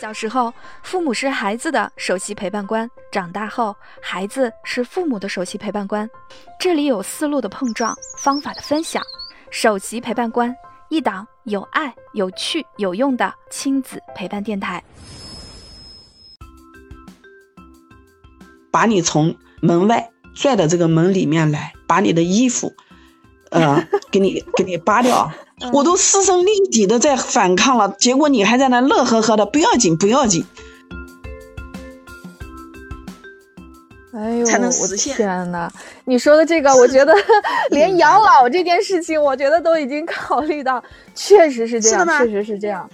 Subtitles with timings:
[0.00, 0.52] 小时候，
[0.82, 6.08] 父母是孩子的首席陪伴官；长大后，孩子是父母的首席陪伴官。
[6.58, 9.02] 这里有思路的碰撞，方法的分享。
[9.50, 10.56] 首席陪伴官，
[10.88, 14.82] 一档有爱、有趣、有用的亲子陪伴电台。
[18.70, 22.72] 把你从门外拽到这个门里面来，把你的衣服，
[23.50, 25.30] 呃，给你给你扒掉。
[25.72, 30.44] 我都嘶声力底的在反抗了，结果你还在那乐呵呵的，不要紧，不要紧。
[34.12, 34.46] 哎呦，
[34.80, 35.70] 我的天哪！
[36.04, 37.14] 你说的这个，我觉得
[37.70, 40.82] 连养老这件事情，我觉得都已经考虑到，
[41.14, 42.88] 确实是这样，确实是这样。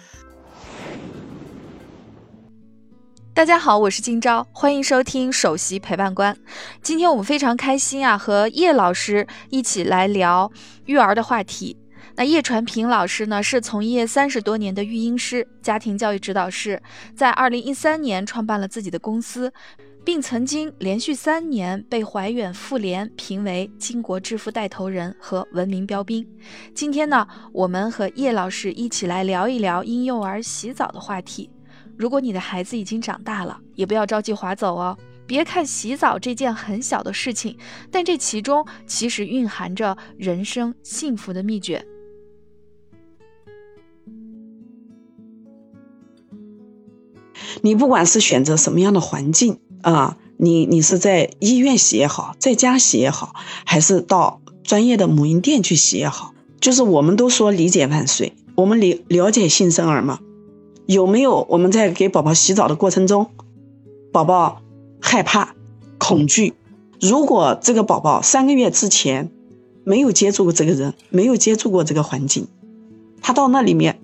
[3.37, 6.35] 大家好，我是今朝，欢迎收听首席陪伴官。
[6.81, 10.51] 今天我们非常开心啊，和叶老师一起来聊
[10.87, 11.77] 育儿的话题。
[12.15, 16.83] 那叶传平老师呢，是从业三十多年的育婴师、家庭教育指导师，
[17.15, 19.53] 在二零一三年创办了自己的公司，
[20.03, 26.27] 并曾经连续三年被怀远妇联评为巾帼致富带头人和文明标兵。
[26.75, 31.51] 今天呢，我们和叶老师一起来聊一聊婴幼儿洗澡的话题。
[31.97, 34.97] 如果你的孩子已经长大了，也不要着急划走哦。
[35.27, 37.57] 别看洗澡这件很小的事情，
[37.91, 41.85] 但这其中其实蕴含着人生幸福的秘诀。
[47.63, 60.21] 你不管是选择什么样的环境啊，你你是在医院洗也好，在家洗也好，还是到专业的母婴店去洗也好，就是我们都说理解万岁，我们理了解新生儿吗？
[60.87, 63.31] 有没有我们在给宝宝洗澡的过程中，
[64.13, 64.63] 宝宝
[65.01, 65.55] 害怕、
[65.99, 66.55] 恐惧？
[67.01, 69.31] 如果这个宝宝三个月之前
[69.85, 72.47] 没有接触过这个人，没有接触过这个环境，
[73.21, 74.01] 他到那里面。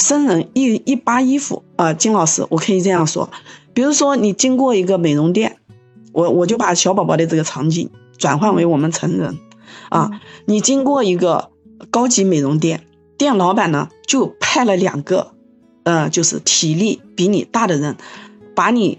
[0.00, 3.30] 生人一一扒衣服啊，金老师，我可以这样说，
[3.74, 5.56] 比如说你经过一个美容店，
[6.12, 9.36] 我我就把小宝宝的这个场景转换为我们成人，
[9.88, 11.50] 啊，你经过一个
[11.90, 12.86] 高级美容店，
[13.18, 15.32] 店老板呢就派了两个，
[15.88, 17.96] 呃，就是体力比你大的人，
[18.54, 18.98] 把你，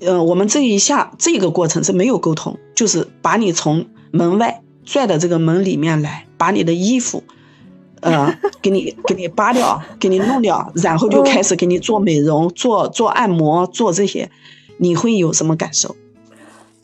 [0.00, 7.24] 呃，我们这一下这个过程是没有沟通，就是把你从门外拽到这个门里面来，把你的衣服。
[8.02, 14.30] 呃，给你给你扒掉，给你弄掉，然后就开始给你做美容、做做按摩、做这些，
[14.76, 15.96] 你会有什么感受？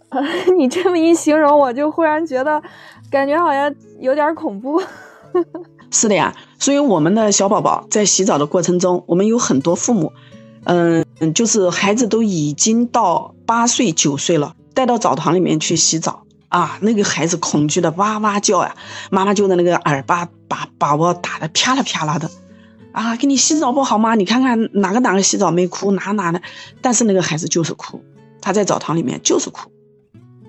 [0.57, 2.63] 你这么一形容，我就忽然觉得，
[3.11, 4.81] 感觉好像有点恐怖。
[5.91, 10.13] 是的呀，所以我们的小宝宝在洗澡的过程中，我们有很多父母，
[10.65, 16.23] 嗯嗯，就是孩子都已经到八岁九岁了，带到澡堂里面去洗澡。
[16.49, 18.75] 啊，那个孩子恐惧的哇哇叫呀，
[19.09, 22.29] 妈妈就在那个耳巴把把我打的啪啦啪啦的，
[22.91, 24.17] 啊，给你洗澡不好吗？
[24.17, 26.43] 你看看哪个哪个洗澡没哭，哪哪的，
[26.83, 28.03] 但是那个孩子就是哭，
[28.41, 29.71] 他在澡堂里面就是哭，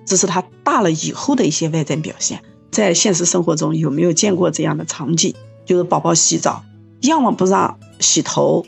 [0.04, 2.42] 这是他大了以后的一些外在表现。
[2.72, 5.32] 在现实生活中有没有见过这样的场景？
[5.64, 6.64] 就是宝宝洗澡，
[7.02, 8.66] 要么不让洗头，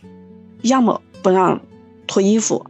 [0.62, 1.60] 要么不让
[2.06, 2.66] 脱衣服，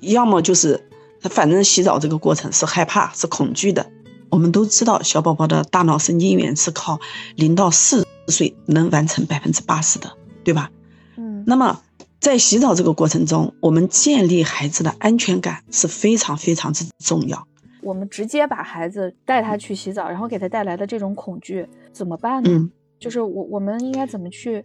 [0.00, 0.86] 要么就是。
[1.22, 3.90] 他反正洗澡这个过程是害怕、是恐惧的。
[4.30, 6.98] 我们都知道，小宝宝的大脑神经元是靠
[7.36, 10.12] 零到四岁能完成百分之八十的，
[10.44, 10.70] 对吧？
[11.16, 11.44] 嗯。
[11.46, 11.82] 那么
[12.20, 17.46] 在洗澡这个过程中，我们建立孩子的安全感是非常非常之重要。
[17.82, 22.50] 我们直接把孩子带他去洗澡，然后给他带来的这种恐惧怎么办呢？
[22.50, 22.70] 嗯。
[22.98, 24.64] 就是我我们应该怎么去，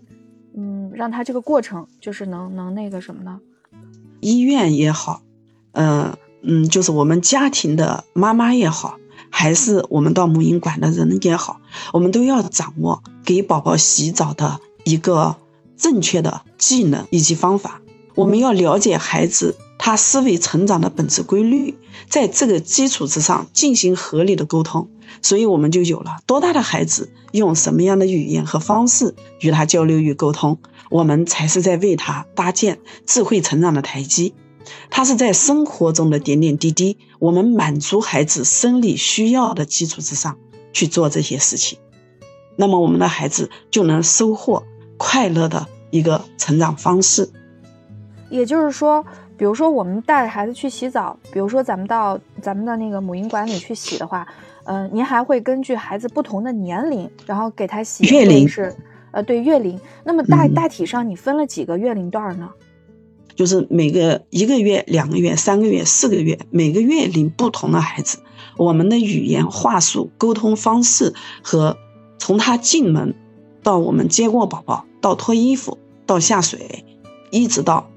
[0.55, 3.39] 嗯，让他这个过程就是能能那个什么呢？
[4.19, 5.21] 医院也好，
[5.73, 6.15] 嗯。
[6.47, 8.99] 嗯，就是我们家庭的妈妈也好，
[9.31, 11.59] 还是我们到母婴馆的人也好，
[11.91, 15.37] 我们都要掌握给宝宝洗澡的一个
[15.75, 17.81] 正确的技能以及方法。
[18.13, 21.77] 我们要了解孩子他思维成长的本质规律，
[22.09, 24.89] 在这个基础之上进行合理的沟通。
[25.21, 30.57] 所以，我们就有了多大的孩子用什么样的语言和方式与他交流与沟通，
[30.89, 34.33] 我们才是在为他搭建智慧成长的台阶。
[34.89, 40.39] 他是在生活中的点点滴滴，我们满足孩子生理需要的基础之上
[40.73, 41.77] 去做这些事情，
[42.55, 44.63] 那么我们的孩子就能收获
[44.97, 47.29] 快乐的一个成长方式。
[48.31, 49.05] 也就是说，
[49.37, 54.27] 比如说我们带着孩子去洗澡，比如说咱们到咱们的那个母婴馆里去洗的话，
[54.63, 58.73] 嗯，您还会根据孩子不同的年龄，然后给他洗月龄是，
[59.11, 59.79] 呃，对月龄。
[60.03, 62.49] 那么大大体上你分了几个月龄段呢？
[63.35, 68.19] 就是每个一个月、两个月、三个月、四个月，每个月龄不同的孩子，
[68.55, 71.75] 我们的语言话术、沟通方式和
[72.17, 73.13] 从他进门
[73.61, 76.85] 到我们接过宝宝，到脱衣服，到下水，
[77.29, 77.89] 一直到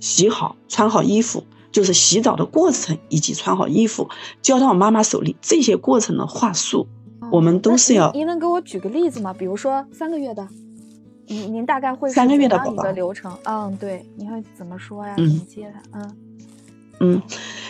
[0.00, 4.08] 洗好、穿好衣服，就是洗澡的过程以及穿好衣服
[4.42, 6.86] 交到我妈妈手里这些过程的话术，
[7.32, 8.12] 我们都是要。
[8.12, 9.34] 您能给我举个例子吗？
[9.34, 10.48] 比如说三个月的，
[11.26, 13.36] 您您大概会三个月的宝宝流程？
[13.44, 15.14] 嗯，对，你会怎么说呀？
[15.16, 16.00] 怎么接他？
[16.00, 16.16] 嗯
[17.00, 17.22] 嗯，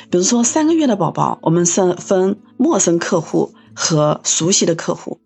[0.09, 5.19] 比如说三个月的宝宝，我们是分陌生客户和熟悉的客户。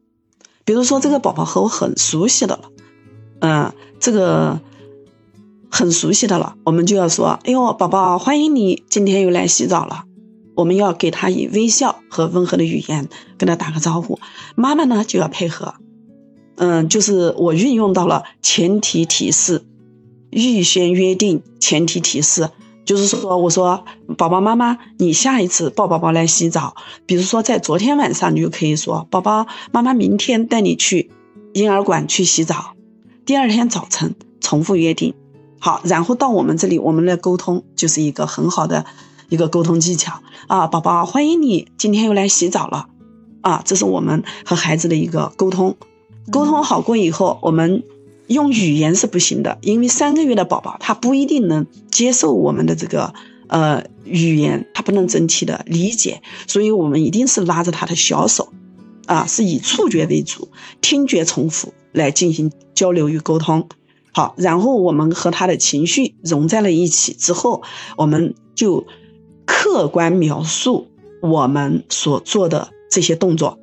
[0.65, 2.71] 比如说这个宝宝和我很熟悉的了，
[3.41, 4.61] 嗯，这个
[5.75, 10.05] 很熟悉的了，我们就要说，哎呦，宝宝，欢迎你今天又来洗澡了。
[10.55, 13.09] 我们要给他以微笑和温和的语言
[13.39, 14.21] 跟他打个招呼。
[14.55, 15.75] 妈妈呢就要配合，
[16.57, 19.65] 嗯，就是我运用到了前提提示，
[20.29, 22.51] 预先约定前提提示。
[22.85, 23.85] 就是说，我说
[24.19, 26.75] 宝宝妈妈，你下一次抱宝宝来洗澡，
[27.07, 31.11] 比如说在昨天晚上，你就可以说宝宝妈妈明天带你去
[31.55, 32.75] 婴儿馆去洗澡，
[33.25, 35.15] 第二天早晨重复约定，
[35.65, 38.85] 好，然后到我们这里，我们的沟通就是一个很好的
[39.29, 42.89] 一个沟通技巧啊，宝宝欢迎你今天又来洗澡了，
[43.43, 45.77] 啊，这是我们和孩子的一个沟通，
[46.33, 47.85] 沟通好过以后，我们。
[48.29, 53.13] 用语言是不行的，因为三个月的宝宝他不一定能接受我们的这个
[53.49, 58.51] 呃语言，他不能整体的理解，所以我们一定是拉着他的小手，
[59.07, 60.49] 啊，是以触觉为主，
[60.81, 63.69] 听觉重复来进行交流与沟通。
[64.13, 67.63] 好，然后我们和他的情绪融在了一起之后，
[67.97, 68.87] 我们就
[69.47, 70.89] 客观描述
[71.23, 73.59] 我们所做的这些动作。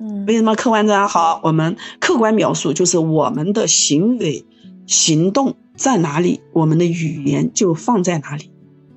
[0.00, 1.40] 嗯，为什么客观这样好？
[1.44, 4.44] 我们客观描述就是我们的行为、
[4.86, 8.50] 行动在哪里，我们的语言就放在哪里，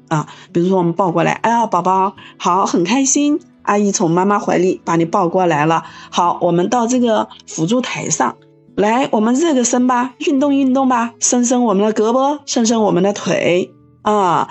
[0.08, 5.84] 啊，比如说我们抱过来，哎呀，宝宝好，很开心，阿姨从妈妈怀里把你抱过来了。
[6.10, 8.38] 好，我们到这个辅助台上
[8.78, 13.72] 来，我们热个身吧，运动运动吧，伸伸我们的胳膊，伸伸我们的腿，
[14.04, 14.50] 啊，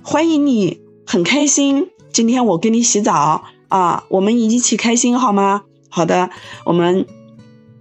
[0.00, 5.62] 欢迎你，很开心，今天我给你洗澡，啊，我们一起开心好吗？
[5.88, 6.30] 好的，
[6.66, 7.04] 我们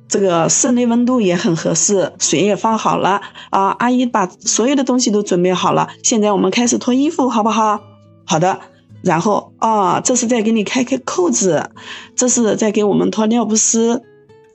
[0.07, 3.21] 这个室内温度也很合适，水也放好了
[3.51, 3.75] 啊。
[3.77, 7.81] 阿姨把所有的东西都准备好了，现在我们开始脱衣服，好不好？
[8.25, 8.59] 好的。
[9.03, 11.69] 然后啊，这是在给你开开扣子，
[12.15, 14.01] 这是在给我们脱尿不湿。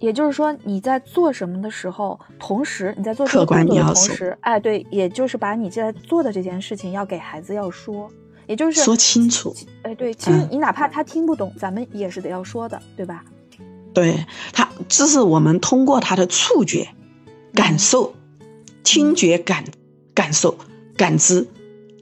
[0.02, 8.10] 也就是说，你在做什么的时候，同时你在做客观的同时，哎，对，也就是把你在做的这件事情要给孩子要说，
[8.48, 9.54] 也就是说清楚。
[9.82, 13.24] 哎，对，其实你哪怕他听不懂，咱们也是得要说的，对吧？
[13.94, 16.88] 对他，这是我们通过他的触觉、
[17.54, 18.14] 感受、
[18.82, 19.64] 听觉感、
[20.14, 20.56] 感受、
[20.96, 21.46] 感知，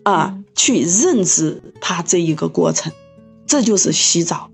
[0.04, 2.92] 啊，去认知他这一个过程，
[3.46, 4.50] 这就是洗澡，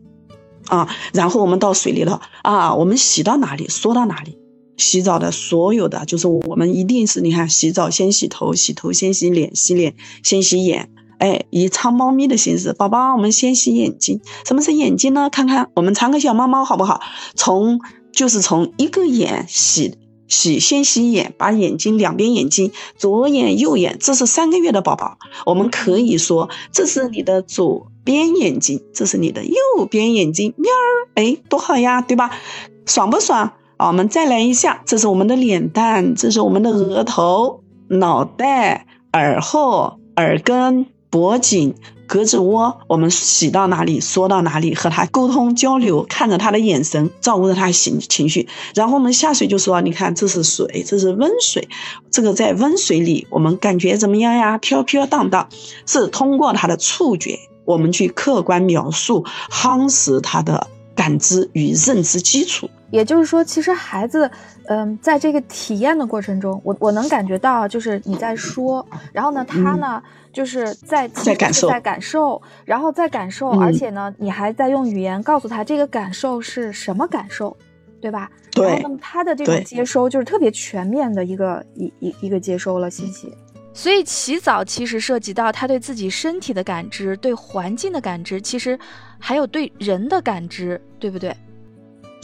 [0.66, 4.38] 啊，然后我们到水里头，啊，我们洗到哪里说到哪里，
[4.76, 10.90] 洗澡的所有的就是我们一定是你看，洗澡先洗头，洗头先洗脸，洗脸先洗眼。
[11.18, 14.20] 哎，以藏猫咪的形式，宝宝，我们先洗眼睛。
[14.44, 15.30] 什么是眼睛呢？
[15.30, 17.00] 看看，我们藏个小猫猫好不好？
[17.34, 17.80] 从
[18.12, 19.96] 就是从一个眼洗
[20.28, 25.18] 洗，先洗眼，把眼睛两边眼睛，左眼右眼，这是三个月的宝宝。
[25.44, 32.30] 我们可以说，这是你的左边眼睛，这是你的右边眼睛，喵儿，哎，多好呀，对吧？
[32.86, 33.52] 爽不爽？
[33.76, 40.86] 啊，我们再来一下，这是我们的脸蛋，这是我们的额头、脑袋、耳后、耳根。
[41.08, 41.74] 脖颈、
[42.08, 51.68] 胳肢窝，我们洗到哪里，说到哪里，和他沟通交流，看着他的眼神，照顾着他情情绪，然后我们下水就说，你看这是水，这是温水，
[52.10, 54.56] 这个在温水里，我们感觉怎么样呀？
[54.58, 55.48] 飘飘荡荡，
[55.86, 62.70] 是通过他的触觉，我们去客观描述，夯实他的感知与认知基础。
[62.96, 64.30] 也就是说，其实孩子，
[64.68, 77.54] 嗯，在这个体验的过程中，我我能感觉到，就是你在说，然后呢，他呢，就是在在感受，在感受，然后在感受，而且呢，你还在用语言告诉他这个感受是什么感受，
[78.00, 78.30] 对吧？
[78.52, 78.80] 对。
[78.82, 83.30] 那么他的这种接收就是特别全面的一个一一一个接收了信息。
[83.74, 88.78] 所以起早其实涉及到他对自己身体的感知，对环境的感知，其实
[89.18, 91.36] 还有对人的感知，对不对？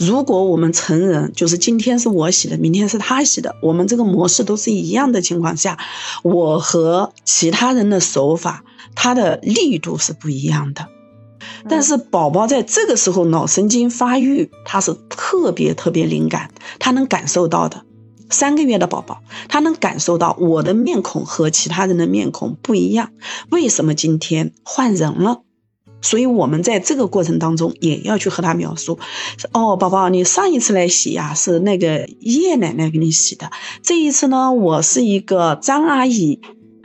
[0.05, 5.77] 如果我们成人就是今天是我洗的，明天是他洗的，我们这个模式都是一样的情况下，
[6.23, 8.63] 我和其他人的手法，
[8.95, 10.87] 它的力度是不一样的。
[11.69, 17.83] 但是宝宝在这个时候脑神经发育，他是特别特别敏感，他能感受到的。
[18.29, 23.11] 三个月的宝宝，他能感受到我的面孔和其他人的面孔不一样。
[23.49, 25.41] 为什么今天换人了？
[26.03, 28.99] 所以我们在这个过程当中也要去和他描述，
[29.53, 33.49] 哦，宝宝，你上一次来洗呀是那个叶奶奶给你洗的，
[33.81, 36.39] 这一次呢我是一个张阿姨，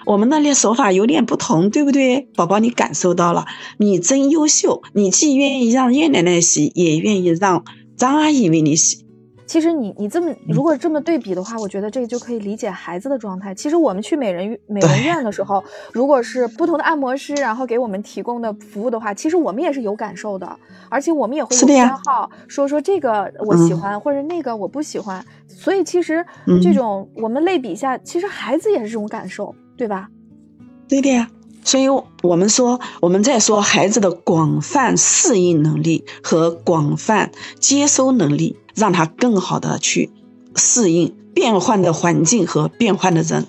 [0.07, 2.29] 我们那里手法有点不同，对不对？
[2.37, 3.45] 宝宝，你感受到了，
[3.77, 7.65] 你真优秀，你既愿意让叶奶奶洗，也愿意让
[7.97, 9.08] 张阿姨为你洗。
[9.49, 13.55] 其实你你这么如果这么对比的话，我觉得这个就可以理解孩子的状态。
[13.55, 20.57] 其实我们去美人美容院的时候，如果是不同的按摩师，然后给我们提供的服务的话，其实我们也是有感受的，
[20.91, 25.25] 而且我们也会有偏好，说说这个我喜欢，或者那个我不喜欢。
[25.49, 26.25] 所以其实
[26.63, 30.09] 这种我们类比一下，其实孩子也是这种感受，对吧？
[30.87, 31.27] 对的呀。
[31.65, 31.89] 所以
[32.23, 38.57] 我们说，我们在说孩子的广泛适应能力和广泛接收能力。
[38.79, 40.09] 让他更好的去
[40.55, 43.45] 适应变换的环境和变换的人。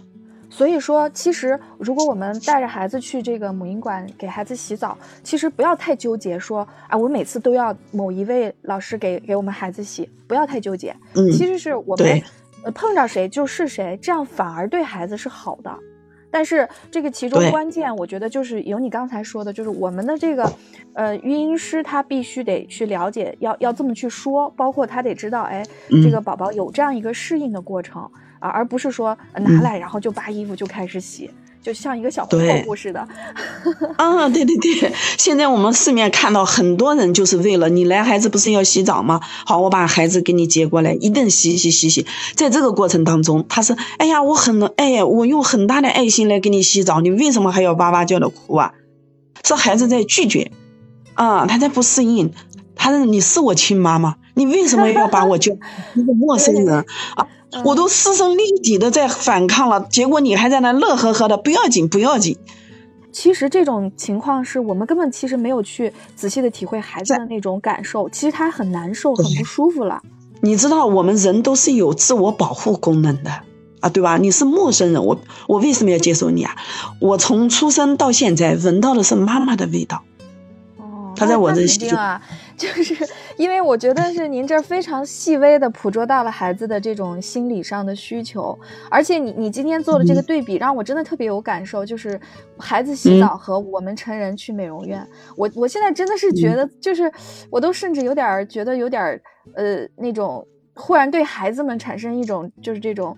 [0.50, 10.96] 所以说，其实如果我们带着孩子去这个母婴馆给孩子洗澡，其实不要太纠结，说啊，我每次都要某一位老师给给我们孩子洗，不要太纠结。
[11.14, 12.24] 嗯，其实是我们
[12.74, 15.72] 碰着谁就是谁，这样反而对孩子是好的。
[16.32, 20.52] 但是这个其中关键，我觉得就是有你刚才说的，就是我们的这个，
[20.94, 25.64] 呃，育婴师他必须得去了解，要要这么去说，包括他得知道，哎，
[26.04, 28.02] 这个宝宝有这样一个适应的过程
[28.40, 31.32] 啊，而不是说拿来然后就扒衣服就开始洗。
[31.62, 32.38] 就像一个小货
[32.68, 33.06] 物似的，
[33.98, 39.20] 啊，对对对，现在我们市面看到很多人就是为了你来孩子不是要洗澡吗？
[39.46, 48.74] 好，我把孩子给你接过来，一顿洗洗洗洗，在这个过程当中，他是，哎呀，我很哎呀，我用很大的爱心来给你洗澡，你为什么还要哇哇叫的哭啊？
[49.44, 50.52] 是孩子在拒绝，
[51.16, 52.32] 啊，他在不适应，
[52.76, 55.52] 他说你是我亲妈吗，你为什么要把我叫
[55.96, 56.86] 一个陌生人
[57.16, 57.28] 啊？
[57.64, 62.38] 我都嘶声力竭的在反抗了，结果你还在那乐呵呵的，不要紧，不要紧。
[63.12, 70.02] 其实这种情况是我们根本其实没有去仔细的体会孩子的那种感受，其实他很难受，很不舒服了。
[70.42, 73.32] 你知道，我们人都是有自我保护功能的
[73.82, 74.18] 啊，对吧？
[74.18, 76.56] 你是陌生人，我我为什么要接受你啊？
[77.02, 80.04] 我从出生到现在闻到的是妈妈的味道。
[80.78, 82.22] 哦他在我这心啊，
[82.56, 82.96] 就是
[83.40, 88.60] 因为我觉得是您这非常细微的捕捉到了孩子的这种心理上的需求，
[88.92, 92.20] 而且你你今天做的这个对比，让我真的特别有感受，就是
[92.58, 97.10] 孩子洗澡和我们成人去美容院，我我现在真的是觉得，就是
[97.50, 99.02] 我都甚至有点觉得有点
[99.56, 103.18] 呃那种忽然对孩子们产生一种就是这种，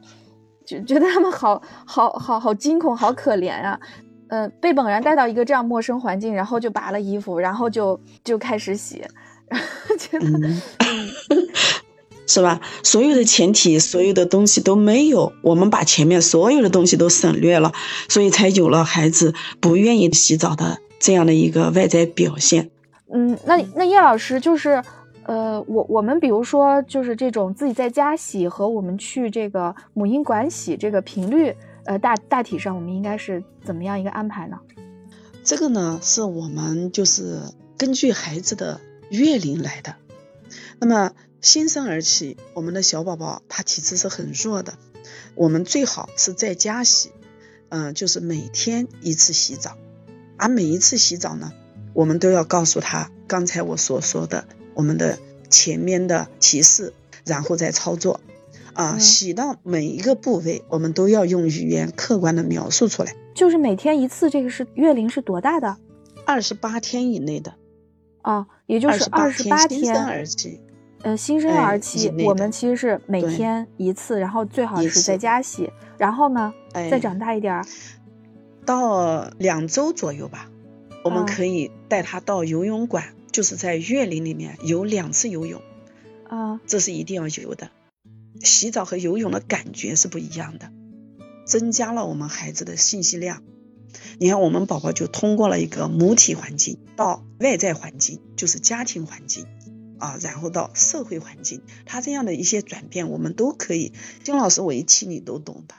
[0.64, 3.80] 就觉得他们好好好好惊恐，好可怜啊。
[4.28, 9.04] 嗯，被猛然带到一个这样陌生环境，然后就拔了衣服，然后就就开始洗，
[10.00, 10.28] 觉得，
[12.26, 12.62] 是吧？
[12.84, 17.74] 所有的前提，所有的东西都没有，我们把前面所有的东西都省略了，
[18.08, 22.72] 所以才有了孩子不愿意洗澡的这样的一个外在表现。
[23.14, 24.82] 嗯，那那叶老师就是，
[25.26, 31.54] 呃，我我们比如说就是这种自己在家洗和我们去这个母婴馆洗这个频率。
[31.84, 34.60] 呃，大大体上我们应该是怎么样一个安排呢？
[35.44, 37.42] 这个呢，是我们就是
[37.76, 38.80] 根据孩子的
[39.12, 39.96] 月龄来的。
[40.80, 44.74] 那么新生儿期，我们的小宝宝他体质是很弱的，
[45.36, 47.12] 我们最好是在家洗，
[47.70, 49.78] 嗯，就是每天一次洗澡。
[50.38, 51.52] 而每一次洗澡呢，
[51.94, 56.94] 我们都要告诉他刚才我所说的我们的前面的提示，
[57.26, 58.22] 然后再操作。
[58.74, 63.14] 啊，洗到每一个部位，我们都要用语言客观的描述出来。
[63.36, 65.78] 就是每天一次，这个是月龄是多大的？
[66.26, 67.54] 二十八天以内的。
[68.22, 69.80] 啊，也就是二十八天。
[69.80, 70.62] 新生儿期。
[71.04, 75.72] 呃，新生儿期，我们其实是每天一次，然后最好是在家洗。
[75.98, 77.66] 然后呢，再长大一点儿，
[78.66, 80.50] 到两周左右吧，
[81.04, 85.62] 我们可以带他到游泳馆，就是在月龄里面游两次游泳。
[86.28, 87.70] 啊，这是一定要游的。
[88.40, 90.72] 洗澡和游泳的感觉是不一样的，
[91.46, 93.42] 增加了我们孩子的信息量。
[94.20, 99.46] 你看，我们宝宝就通过了一个母体环境到外在环境，就是家庭环境
[99.98, 103.94] 啊，然后到社会环境，他这样的一些转变，我们都可以。
[104.24, 105.76] 金老师，我一听你都懂的。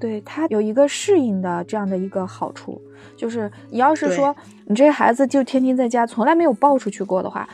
[0.00, 2.82] 对他有一个适应的这样的一个好处，
[3.16, 4.34] 就是你要是说
[4.66, 7.48] 你这孩子就天天在家，从来没有抱出去过的话。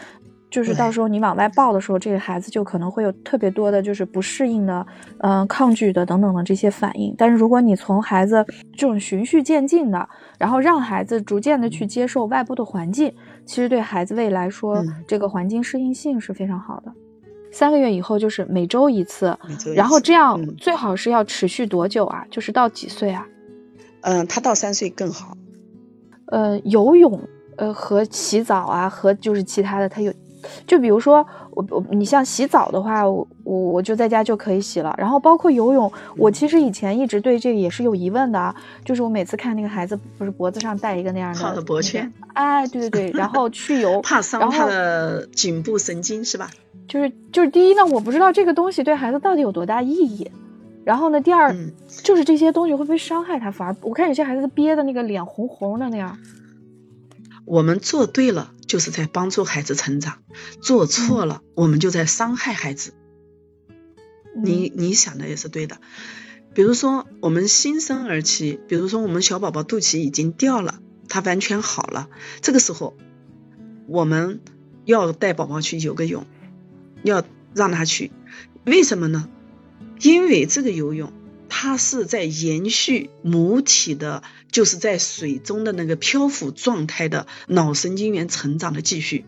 [0.51, 4.87] 就是到时候你往外抱的时候，这个孩子就可能会有特别多的，就是不适应的，
[5.19, 7.15] 嗯，抗拒的等等的这些反应。
[7.19, 13.13] 但是如果你从孩子这种循序渐进的，然后让孩子逐渐的去接受外部的环境，
[13.45, 16.93] 其实对孩子未来说，这个环境适应性是非常好的。
[17.53, 19.37] 三个月以后就是每周一次，
[19.75, 22.25] 然后这样最好是要持续多久啊？
[22.31, 23.27] 就是到几岁啊？
[24.01, 25.37] 嗯，他到三岁更好。
[26.27, 27.21] 呃，游泳。
[27.57, 30.13] 呃，和洗澡啊，和就是其他的，他有，
[30.67, 34.95] 就比如说我我你像洗澡的话，我我我就在家就可以洗了。
[34.97, 38.55] 然后包括游泳，我其实以前一直对这个也是有疑问的啊，
[38.85, 46.51] 就是我每次看那个孩子不是脖子上戴一个那样的套的脖圈，哎，对对对，然后去游， 怕伤他的颈部神经是吧？
[46.87, 50.31] 就是就是第一呢，我不知道这个东西对孩子到底有多大意义。
[50.85, 51.55] 然后呢，第二
[52.03, 53.51] 就是这些东西会不会伤害他？
[53.51, 56.17] 反而我看有些孩子憋的那个脸红红的那样。
[57.45, 60.19] 我们做对了，就是在帮助孩子成长；
[60.61, 62.95] 做错了，我们就在伤害孩子。
[64.41, 65.81] 你你想的也是对的。
[66.55, 72.09] 比如说，我们新生儿期，比如说我们小宝宝肚脐已经掉了，他完全好了，
[72.41, 72.97] 这个时候
[73.89, 74.41] 我们
[74.85, 76.27] 要带宝宝去游个泳，
[77.03, 78.13] 要让他去，
[78.65, 79.29] 为什么呢？
[80.01, 81.13] 因为这个游泳。
[81.49, 89.25] 它是在延续母体的，就是在水中的那个漂浮状态的脑神经元成长的继续。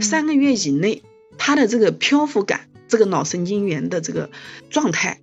[0.00, 1.02] 三个月以内，
[1.38, 4.30] 它的这个漂浮感，这个脑神经元的这个
[4.70, 5.20] 状态，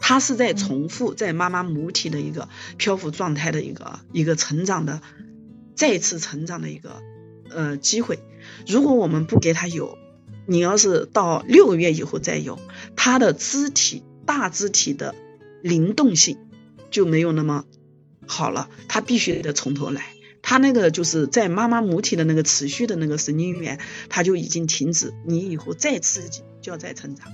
[0.00, 5.00] 它是在重复在妈妈母体的一个漂浮状态的一个一个成长的
[5.74, 7.02] 再次成长的一个
[7.50, 8.18] 呃机会。
[8.66, 9.96] 如果我们不给他有，
[10.46, 12.58] 你要是到六个月以后再有，
[12.96, 14.02] 他的肢体。
[14.26, 15.14] 大肢体的
[15.62, 16.36] 灵动性
[16.90, 17.64] 就没有那么
[18.26, 20.02] 好了，他必须得从头来。
[20.42, 25.12] 他那个就是在妈妈母体的那个持续的那个神经元，他就已经停止。
[25.24, 27.26] 你以后再刺激，就要再成长。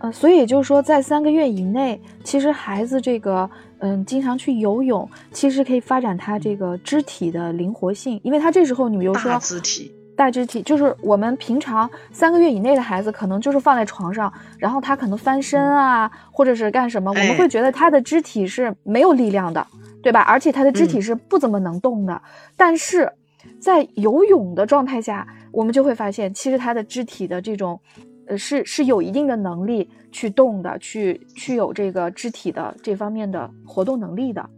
[0.00, 9.92] 呃，所以就是说，在三个月以内，其实孩子这个嗯，经常去游泳，其实可以发展他这个肢体的灵活性，因为他这时候你比如说大肢体。
[10.18, 19.64] 大肢体就是我们平常三个月以内的孩子，可能就是放在床上，然后他可能翻身啊，或者是干什么，我们会觉得他的肢体是没有力量的，
[20.02, 20.20] 对吧？
[20.22, 22.20] 而且他的肢体是不怎么能动的。
[22.56, 23.12] 但是
[23.60, 27.80] 在游泳的状态下，我们就会发现，其实他的肢体的这种，
[28.26, 34.50] 呃，是是有一定的能力去动的，去去有这个肢体的这方面的活动能力的，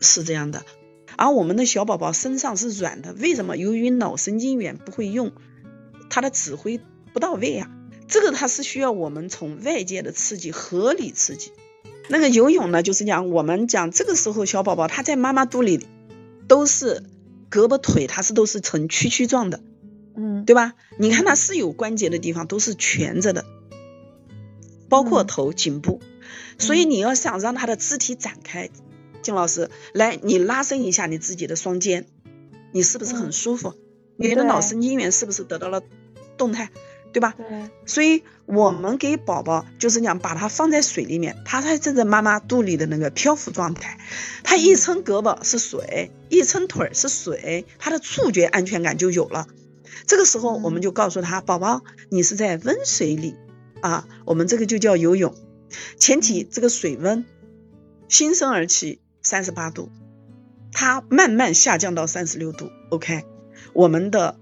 [0.00, 0.62] 是这样的。
[1.16, 3.56] 而我们的小宝宝身上是软的，为什么？
[3.56, 5.32] 由于脑神经元不会用，
[6.10, 6.80] 他的指挥
[7.12, 7.70] 不到位啊。
[8.08, 11.52] 这个他是需要我们从外界的刺激，合理刺激。
[12.08, 15.86] 那个游泳呢，就是讲我们讲这个时候小宝宝他在妈妈肚里
[16.48, 17.04] 都是
[17.50, 19.60] 胳膊腿，它是都是呈曲曲状的，
[20.16, 20.74] 嗯，对吧？
[20.98, 23.44] 你看它是有关节的地方都是蜷着的，
[24.88, 26.00] 包括头颈部，
[26.58, 28.68] 所以你要想让他的肢体展开。
[29.22, 32.06] 金老师，来，你拉伸一下你自己的双肩，
[32.72, 33.74] 你是不是很舒服？
[34.16, 35.82] 你的脑神经元是不是得到了
[36.36, 36.70] 动态，
[37.12, 37.34] 对吧？
[37.36, 37.70] 对。
[37.86, 43.98] 所以，我们给宝宝就是讲，把它放在水里面，它还正在妈妈肚里的那个漂浮状态，
[44.44, 49.46] 它一撑胳膊是水，一撑腿是水，它的触觉安全感就有了。
[50.06, 53.34] 这个时候，我们就告诉他，宝宝，你是在温水里
[53.80, 55.34] 啊，我们这个就叫游泳，
[55.96, 57.24] 前提这个水温，
[58.08, 59.00] 新生儿期。
[59.22, 59.88] 三十八度，
[60.72, 62.70] 它慢慢下降到三十六度。
[62.90, 63.24] OK，
[63.72, 64.36] 我们的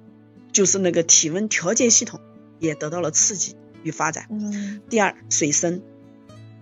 [0.52, 2.20] 就是那个体温调节系统
[2.58, 4.26] 也得到了刺激与发展。
[4.30, 4.80] 嗯。
[4.88, 5.82] 第二，水深，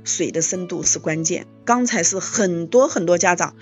[0.04, 1.46] 水的深度是关键。
[1.64, 3.54] 刚才是很多很多家长，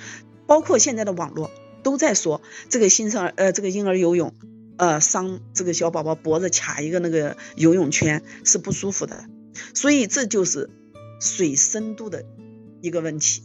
[0.46, 1.50] 包括现在的网络
[1.82, 4.34] 都在说，这个新生儿呃，这个婴儿游泳，
[4.76, 9.26] 呃，伤这个小宝宝脖子卡一个那个游泳圈是不舒服的。
[9.74, 10.70] 所以这就是
[11.20, 12.24] 水深度的
[12.80, 13.42] 一个问题。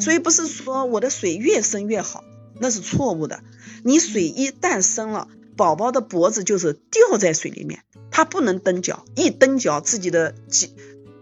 [0.00, 2.24] 所以不是说我的水越深越好，
[2.60, 3.42] 那是错误的。
[3.84, 10.70] 你水一旦深了，宝宝的脖子就是掉在水里面，他不能蹬脚，一蹬脚自己的颈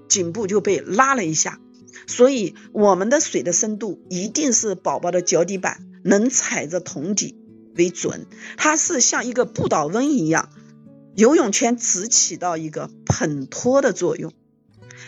[0.08, 1.60] 颈部就被拉了一下。
[2.06, 7.36] 所以我们的水的深度一定是宝宝的脚底板能踩着桶底
[7.76, 10.50] 为准，它是像一个不倒翁一样，
[11.14, 14.32] 游泳圈只起到一个捧托的作用，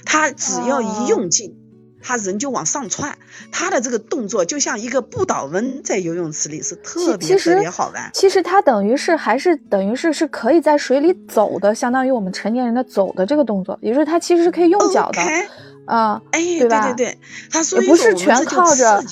[0.05, 1.57] 它只要一用劲。
[2.03, 3.17] 他人就往上窜，
[3.51, 8.11] 他的这个动作就像一个不倒翁，在游泳池里是特别特别好玩。
[8.13, 15.23] 其实他等于是还是等于是是可以在水里走的，相当于我们成年人的走的这个动作，也就是他其实是可以用脚的，
[15.87, 16.83] 啊，哎，对吧？
[16.83, 17.19] 对对对，
[17.51, 19.03] 他也不是全靠着，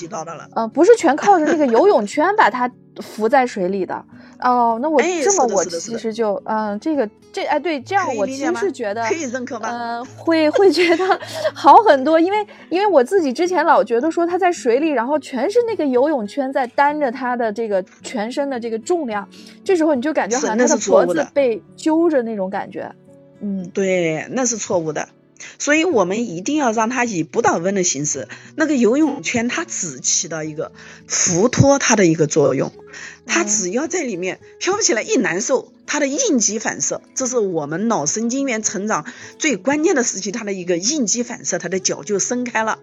[0.55, 4.03] 嗯，不是全靠着那个游泳圈把它浮在水里的。
[4.39, 9.69] 哦，那我这么我其实就嗯，这个这哎对，这样我其实是觉得可以认可吗？
[9.69, 11.19] 嗯，会会觉得
[11.53, 19.27] 好很多，因为因为我自己之前老觉得说他在水里，然后全是那个游泳圈在担着他的这个全身的这个重量，
[19.63, 22.91] 这时候你就感觉好像他的脖子被揪着那种感觉。
[23.41, 25.07] 嗯，对，那是错误的。
[25.59, 30.71] 所以我们一定要让它以不倒翁的形式，那个游泳圈它只起到一个
[31.07, 32.71] 浮托它的一个作用，
[33.25, 39.05] 它只要在里面飘起来一难受，它的应激反射，这是我们脑神经元成长
[39.37, 42.79] 最关键的时期，它的一个应激反射，它的脚就伸开了。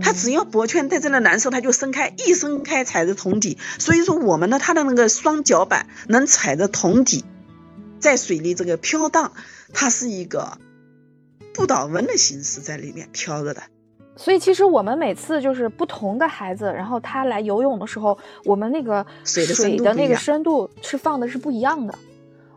[0.00, 3.58] 它只要脖圈在这里难受，它就伸开，一伸开踩着桶底。
[3.78, 7.24] 所以说我们的它的那个双脚板能踩着桶底，
[7.98, 9.32] 在水里这个飘荡，
[9.72, 10.58] 它是一个。
[11.56, 13.62] 不倒翁的形式在里面飘着的，
[14.14, 19.46] 所以其实我们每次就是不同的孩子，然后他来游泳的时候，我们那个水
[19.78, 21.94] 的那个深度是放的是不一样的，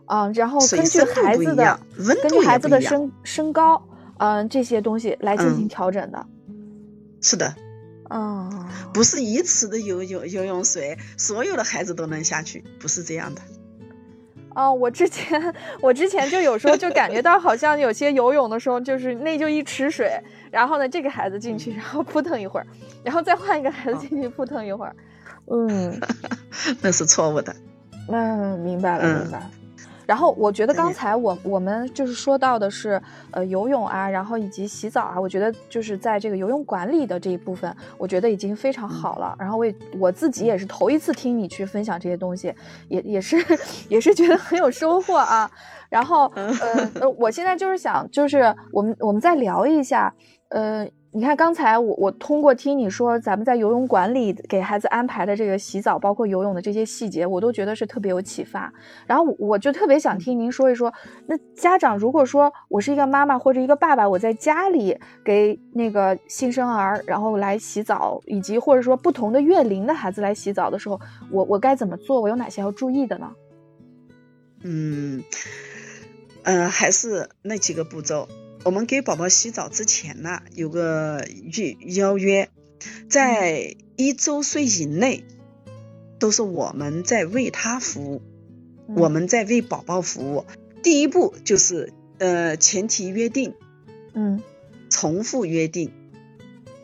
[0.04, 1.80] 啊，然后根据孩子的
[2.22, 3.82] 根据孩子的身身高，
[4.18, 6.26] 嗯，这些东西来进行调整的。
[7.22, 7.54] 是的，
[8.08, 8.48] 啊，
[8.92, 13.42] 不是一池的游泳游泳水，所有的孩子都能下去，不是这样的。
[14.54, 22.66] 哦，我之前我之前就有时候就感觉到好像有些游泳的时候，就是那就一池水，然后呢这个孩子进去，然后扑腾一会儿，
[23.04, 24.94] 然后再换一个孩子进去扑腾一会儿，
[25.50, 26.00] 嗯，
[26.82, 27.54] 那是错误的。
[28.08, 29.42] 嗯，明白了，明白。
[30.10, 39.36] 然后我觉得刚才我我们就是说到的是，呃，游泳啊，然后以及洗澡啊，我觉得就是在这个游泳管理的这一部分，我觉得已经非常好了。
[39.38, 42.52] 然后我也我自己也是头一次听你去分享这些东西，
[42.88, 43.36] 也也是
[43.88, 45.48] 也是觉得很有收获啊。
[45.88, 50.12] 然后呃呃，我现在就是想，就是我们我们再聊一下，
[50.48, 50.84] 呃。
[51.12, 58.72] 你看，刚才我我通过听你说咱们在游泳馆里给孩子安排的这个洗澡，包括游泳的这些细节，我都觉得是特别有启发。
[59.08, 60.94] 然后我就特别想听您说一说，
[61.26, 71.00] 那家长如果说我是一个妈妈或者一个爸爸，我在家里给那个新生儿然后来洗澡，以及或者说不同的月龄的孩子来洗澡的时候，
[71.32, 72.20] 我我该怎么做？
[72.20, 73.32] 我有哪些要注意的呢？
[74.62, 75.24] 嗯，
[76.44, 78.28] 嗯，还是那几个步骤。
[78.62, 81.26] 我们给宝宝洗澡之前呢，有个
[81.86, 82.50] 邀约，
[83.08, 85.24] 在一周岁以内，
[86.18, 88.22] 都是我们在为他服务，
[88.86, 90.44] 我们在为宝宝服务。
[90.82, 93.54] 第一步就是呃前提约定，
[94.12, 94.42] 嗯，
[94.90, 95.92] 重复约定，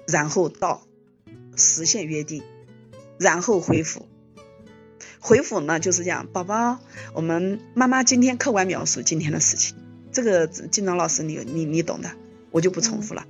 [0.06, 0.86] 然后到
[1.56, 2.42] 实现约定，
[3.18, 4.06] 然后回复。
[5.20, 6.78] 回复呢就是这样，宝宝，
[7.12, 9.76] 我们妈妈今天客观描述今天的事情。
[10.16, 12.09] 这个金章老师，你你你懂的，
[12.50, 13.22] 我就不重复了。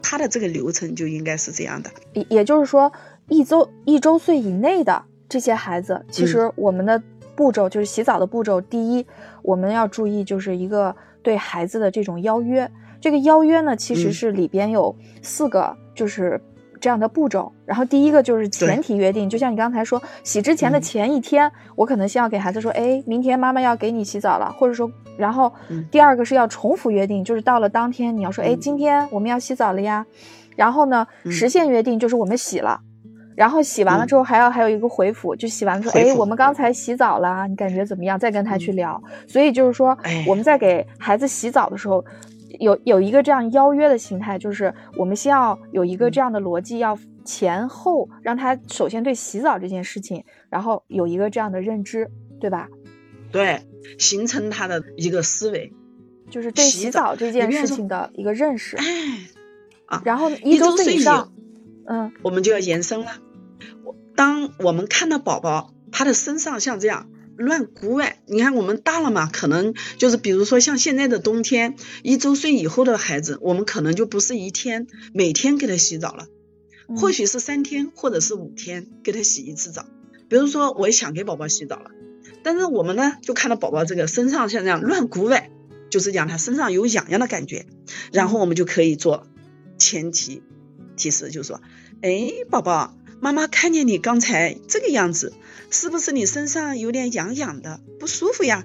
[0.00, 2.92] 他的这个流程就应该是这样的，也也就是说，
[3.26, 7.02] 一周一周岁以内的这些孩子，其实我们的
[7.34, 8.60] 步骤就是洗澡的步骤。
[8.60, 9.04] 第一，
[9.42, 12.70] 我们要注意就是一个对孩子的这种邀约。
[13.00, 16.40] 这个邀约呢，其实是里边有四个，就是。
[16.80, 25.52] 这样的步骤，然后第一个就是前提约定，就像你刚才说，洗之前的前一天，我可能先要给孩子说，哎，明天妈妈要给你洗澡了，或者说，然后
[25.90, 30.04] 第二个是要重复约定，就是到了当天你要说，哎，今天我们要洗澡了呀，
[30.56, 32.80] 然后呢，实现约定就是我们洗了，
[33.36, 38.18] 然后洗完了之后还要还有一个回复，就洗完了说，哎，我们刚才洗澡了，你感觉怎么样？
[38.18, 42.02] 再跟他去聊，所以就是说，我们在给孩子洗澡的时候。
[42.58, 52.10] 有有一个这样邀约的心态，就是我们先要有一个这样的逻辑，要前后让他首先对洗澡这件事情，然后有一个这样的认知，
[52.40, 52.68] 对吧？
[53.30, 53.62] 对，
[53.98, 55.72] 形成他的一个思维，
[56.28, 58.76] 就是对洗澡这件事情的一个认识。
[58.76, 58.84] 哎，
[59.86, 61.32] 啊，然后一周岁以上，
[61.86, 63.12] 嗯，我们就要延伸了。
[64.16, 67.09] 当我们看到宝宝他的身上像这样。
[67.40, 68.18] 乱鼓哎！
[68.26, 76.26] 你看我们大了嘛，可能就是比如说像现在的冬天，一周岁以后的孩子，我们可能就不是一天每天给他洗澡了，
[76.94, 79.86] 或许是三天或者是五天给他洗一次澡。
[80.28, 81.90] 比如说我也想给宝宝洗澡了，
[82.42, 85.50] 但是我们呢就看到宝宝这个身上像这样乱鼓哎，
[85.88, 87.64] 就是讲他身上有痒痒的感觉，
[88.12, 89.26] 然后我们就可以做
[89.78, 90.42] 前提
[90.94, 91.62] 提示，就是说，
[92.02, 92.94] 哎，宝宝。
[93.20, 95.32] 妈妈看见你刚才这个样子，
[95.70, 98.64] 是不是你身上有点痒痒的，不舒服呀？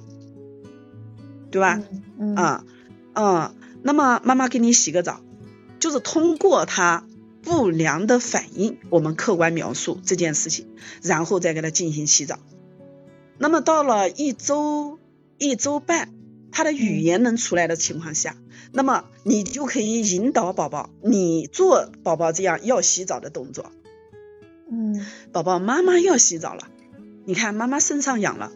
[1.52, 1.82] 对吧？
[2.18, 2.66] 嗯啊
[3.14, 5.22] 嗯，那么妈妈给你洗个澡，
[5.80, 7.06] 就是通过他
[7.42, 10.68] 不良的反应，我们客观描述这件事情，
[11.02, 12.40] 然后再给他进行洗澡。
[13.38, 15.00] 那么到了一周
[15.38, 16.14] 一周半，
[16.52, 18.36] 他的语言能出来的情况下，
[18.72, 23.72] 那么你就可以引导宝宝，你做宝宝这样要洗澡的动作。
[24.72, 26.68] 嗯，宝宝，妈妈要洗澡了。
[27.26, 28.52] 你看，妈妈身上痒了。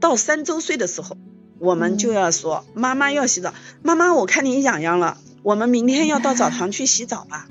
[0.00, 1.16] 到三周岁的时候，
[1.58, 3.54] 我们就要说，妈妈要洗澡。
[3.82, 7.48] 妈妈，我看你痒痒了，我们明天要到澡堂去洗澡吧。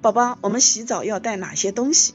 [0.00, 2.14] 宝宝，我们洗澡要带哪些东西？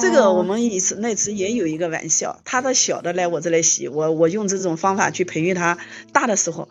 [0.00, 5.78] 这个我们一次那次也有一个玩笑，他的小的来我这来洗，我我用这种方法去培育他，
[6.12, 6.68] 大的时候，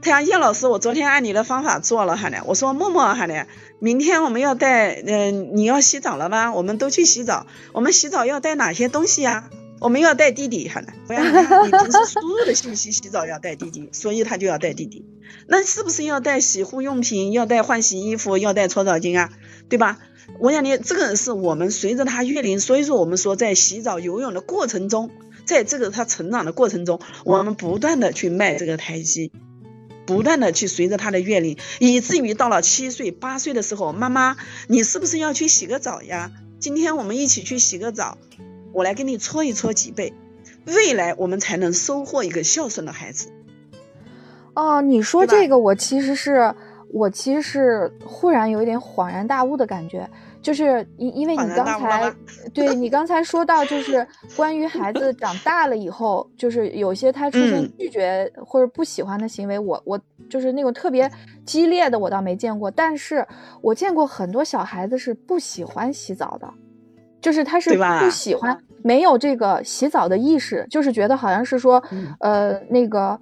[0.00, 3.46] 他讲叶老师，我昨天按你的方法做了哈呢，我说默默哈呢，
[3.78, 6.52] 明天我们要带，嗯，你要洗澡了吧？
[6.52, 9.50] 我们都去洗澡，我们洗澡要带哪些东西呀？
[9.80, 15.04] 我们要带弟弟哈呢，我要你看，你平时输入的信息洗澡要带弟弟，所以他就要带弟弟，
[15.48, 19.30] 那是不是要带洗护用品，要带换洗衣服，要带搓澡巾啊，
[19.68, 19.98] 对吧？
[20.38, 25.10] 我想你这个是我们随着他月龄，所以说我们说在洗澡游泳的过程中，
[25.44, 29.30] 在这个他成长的过程中，我们不断的去迈这个台阶，
[30.06, 34.36] 不断的去随着他的月龄，以至于到了七岁八岁的时候，妈妈，
[34.68, 36.30] 你是不是要去洗个澡呀？
[36.60, 38.16] 今天我们一起去洗个澡，
[38.72, 40.14] 我来给你搓一搓脊背，
[40.66, 43.28] 未来我们才能收获一个孝顺的孩子。
[44.54, 46.54] 哦，你说这个，我其实是。
[46.92, 50.06] 我其实是忽然有一点恍然大悟的感觉，
[50.42, 52.12] 就是因因为你刚才
[52.52, 61.10] 对你刚才说到，就是关于孩子长大了以后，就是有些他出现拒绝或者不喜欢的行为，我我就是那种特别
[61.46, 63.26] 激烈的，我倒没见过，但是
[63.62, 66.46] 我见过很多小孩子是不喜欢洗澡的，
[67.22, 71.82] 就是他是不喜欢，没有这个洗澡的意识，就是觉得好像是说，
[72.20, 73.18] 呃，那个。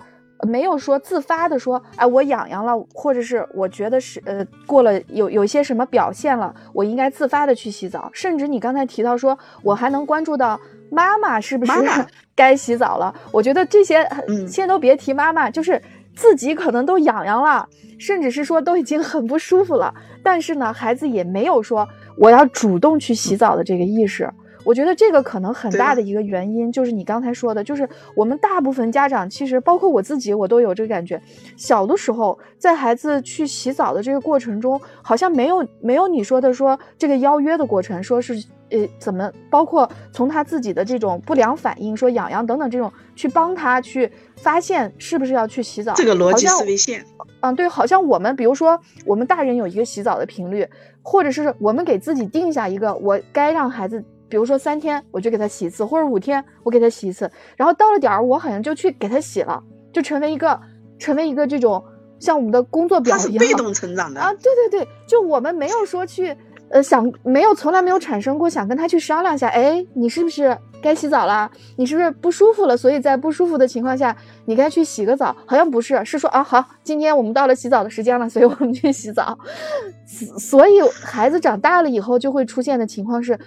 [0.48, 8.10] 没有说自发的说，哎，我痒痒了，或者是我觉得是呃过了有有些什么表现了，我应该自发的去洗澡。
[8.12, 10.58] 甚至你刚才提到说，我还能关注到
[10.90, 11.72] 妈妈是不是
[12.34, 13.14] 该洗澡了。
[13.32, 14.08] 我觉得这些
[14.48, 15.80] 先都别提妈妈，就是
[16.16, 24.30] 自己可能都痒痒了，甚至是说都已经很不舒服了，但是呢，孩子也没有说我要主动去洗澡的这个意识。
[24.64, 31.20] 我觉得这个可能很大的一个原因就是你刚才说的，就是我们大部分家长其实包括我自己，我都有这个感觉。
[31.56, 38.34] 小的时候，在孩子去洗澡的这个过程中，好像没有没有你说的说这个邀约的过程，说是
[38.70, 45.94] 呃怎么，包括从他自己的这种不良反应，说痒痒等等这种，去帮他去发现是不是要去洗澡。
[45.94, 47.04] 这个逻辑思维线，
[47.40, 50.68] 嗯，对，好像我们比如说我们大人有一个洗澡的频率，
[51.02, 54.04] 或者是我们给自己定下一个，我该让孩子。
[54.30, 59.62] 比如说三天我就给他洗一次，或者五天我给他洗一次，然后到了点儿我好像就去给他洗了，
[59.92, 60.58] 就成为一个
[60.98, 61.84] 成为一个这种
[62.20, 63.38] 像我们的工作表一样。
[63.38, 66.34] 被动成长的啊，对对对，就我们没有说去
[66.70, 71.50] 呃想没有从来没有产生过想跟他去商量一下，哎，你是不是该洗澡了？
[71.76, 72.76] 你是不是不舒服了？
[72.76, 75.36] 所以在不舒服的情况下，你该去洗个澡？
[75.44, 79.36] 好像不是，是说啊好，今天我们到了洗澡的时间了，所以我们去洗澡。
[80.38, 83.38] 所以孩子长大了以后就会出现的情况是。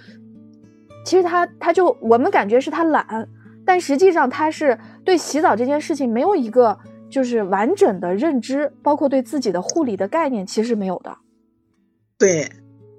[1.03, 3.27] 其实他他就我们感觉是他懒，
[3.65, 6.77] 但实际上他是对洗澡这件事情没有一个
[7.09, 11.17] 就是完整的认知，包括对自己的护理的概念其实没有的。
[12.17, 12.49] 对，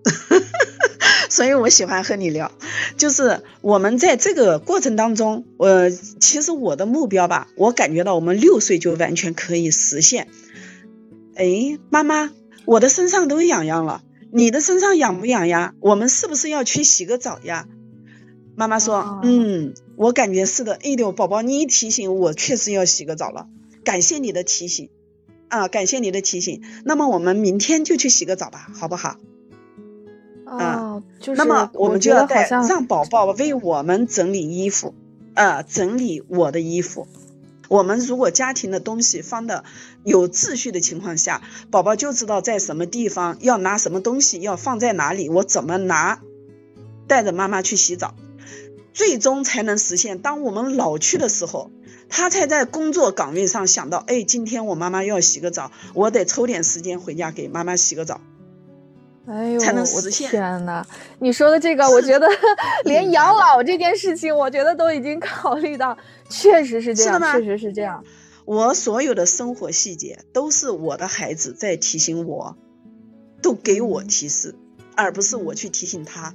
[1.31, 2.53] 所以我喜欢和你聊，
[2.97, 10.29] 就是我们在这个过程当中，呃，其实我的目标吧，我感觉到我们六岁就完全可以实现。
[11.37, 12.31] 哎，妈妈，
[12.67, 15.75] 我的身上都痒痒了，你的身上痒不痒呀？
[15.81, 17.67] 我们是不是要去洗个澡呀？
[18.57, 20.75] 妈妈说：“嗯，我感觉是的。
[20.75, 23.49] 哎呦，宝宝，你一提醒我，确实要洗个澡了。
[23.83, 24.90] 感谢你的提醒，
[25.49, 26.62] 啊，感谢你的提醒。
[26.85, 29.17] 那么我们明天就去洗个澡吧，好不好？
[30.47, 31.38] 啊，就是。
[31.38, 34.95] 那么我们就要带让宝宝为我们整理衣服，
[35.35, 37.09] 啊，整理我的衣服。
[37.69, 39.64] 我们如果家庭的东西放的
[40.05, 46.21] 有秩序的情况下，宝宝就知道在什么地方要拿什么东西，要放在哪里，我怎么拿，
[47.09, 48.14] 带着妈妈去洗澡。”
[48.94, 50.20] 最终才能实现。
[50.20, 51.70] 当我们老去的时候，
[52.09, 58.20] 他才在工作岗位上想到：哎，今天我妈妈要洗个澡，我得抽点时间回家给妈妈洗个澡。
[59.26, 60.30] 哎呦，才能实现。
[60.30, 60.87] 天哪！
[61.18, 62.28] 你说的这个，我觉得
[62.85, 65.96] 连养老这件事情，我觉得都已经考虑到，
[66.28, 68.04] 确实是这样，确实是这样。
[68.44, 72.59] 我所有的生活细节都是我的孩子在提醒我，
[73.40, 74.54] 都给我提示，
[74.94, 76.35] 而不是我去提醒他。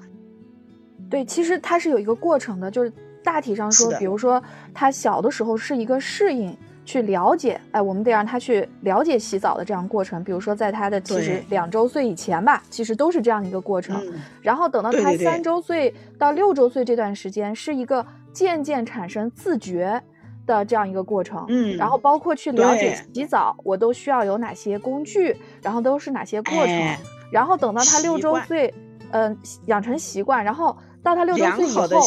[1.10, 2.92] 对，其实它是有一个过程的，就是
[3.24, 4.42] 大体上说，比如说
[4.74, 10.24] 他小的时候是一个适应，去了解，哎，我们得让他去了解洗澡的这样过程。
[10.24, 14.02] 比如说在他的其实两周岁以前吧，其实都是这样一个过程。
[14.42, 20.02] 然后等到他三周岁到六周岁这段时间，是一个渐渐产生自觉
[20.46, 21.46] 的这样一个过程。
[21.50, 26.96] 嗯，然后包括去了解洗澡，我都需要有哪些工具，然后都是哪些过程。
[27.32, 28.74] 然后等到他六周岁，
[29.12, 30.78] 嗯，养成习惯，然后。
[31.02, 32.02] 到他六周岁以后，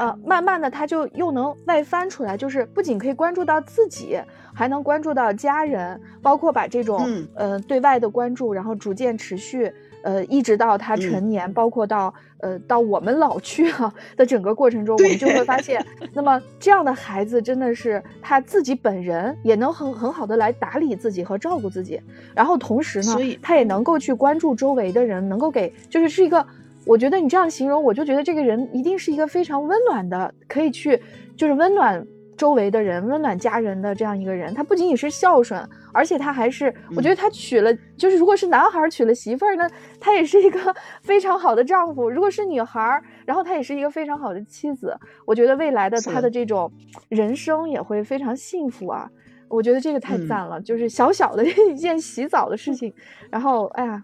[0.00, 4.20] 呃，慢慢的他就又能外翻出来，就是不仅可以关注到自己，
[4.54, 9.72] 还能关注到家人，包括把这种呃对外的关注，然后逐渐持续，
[10.04, 22.00] 呃，一直到他成年，包括到呃到我们老去哈的整个过程中，我们就会发现，那么这样的孩子真的是他自己本人也能很很好的来打理自己和照顾自己，
[22.34, 26.46] 然后同时呢，他也能够去关注周围的人，能够给就是是一个，
[26.90, 31.00] 我觉得你这样形容，我就觉得这个人一定是一个非常温暖的，可以去
[31.36, 32.04] 就是温暖。
[32.36, 39.68] 周围的人温暖家人的这样一个人，他不仅仅是孝顺，而且他还是，我觉得他娶了，就是如果是男孩娶了媳妇儿呢，
[40.00, 44.96] 他也是一个 非常好的丈夫；如果是女孩，然后他也是一个非常好的妻子。
[45.26, 46.72] 我觉得未来的他的这种
[47.10, 49.10] 人生也会非常幸福啊！
[49.50, 52.94] 我觉得这个太赞了，就是小小的 一件洗澡的事情，
[53.30, 54.02] 然后哎呀，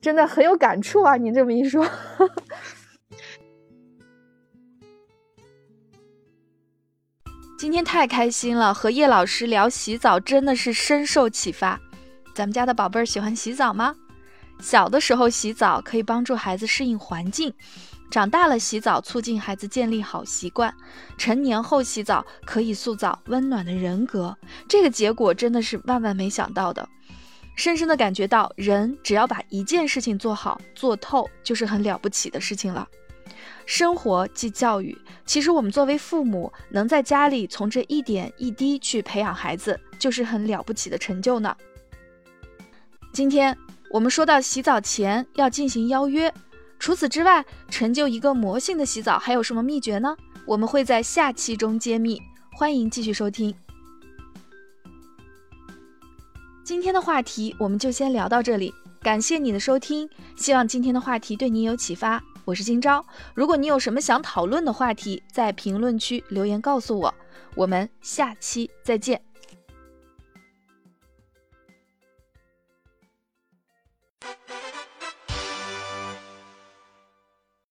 [0.00, 1.16] 真的很有感触啊！
[1.16, 1.86] 你这么一说。
[7.56, 11.78] 今天太开心了，和叶老师聊洗澡真的是深受启发。
[12.34, 13.94] 咱们家的宝贝儿喜欢洗澡吗？
[14.60, 17.52] 小的时候洗澡可以帮助孩子适应环境，
[18.10, 20.74] 长大了洗澡促进孩子建立好习惯，
[21.16, 24.36] 成年后洗澡可以塑造温暖的人格。
[24.68, 26.88] 这个结果真的是万万没想到的，
[27.54, 32.86] 深深的感觉到人只要把一件事情做好做透，就是很了不起的事情了。
[33.64, 41.56] 生活即教育，其实我们作为父母，能在家里从这一点一滴去培养孩子，就是很了不起的成就呢。
[43.12, 43.56] 今天
[43.90, 46.32] 我们说到洗澡前要进行邀约，
[46.80, 50.16] 除此之外，成就一个魔性的洗澡还有什么秘诀呢？
[50.46, 52.20] 我们会在下期中揭秘，
[52.54, 53.54] 欢迎继续收听。
[56.64, 62.22] 今天的话题我们就先聊到这里，感谢你的收听，希望今天的话题对你有启发。
[62.46, 67.14] 我是今朝，如果你有什么想讨论的话题，在评论区留言告诉我，
[67.54, 69.20] 我们下期再见。